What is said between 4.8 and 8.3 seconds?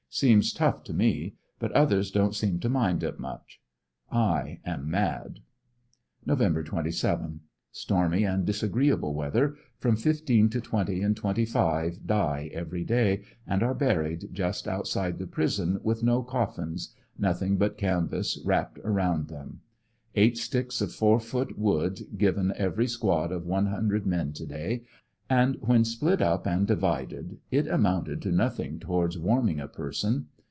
mad. Nov. 27,— Stormy